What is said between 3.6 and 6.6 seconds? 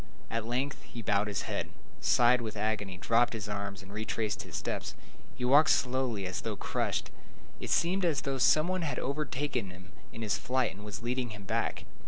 and retraced his steps. He walked slowly, and as though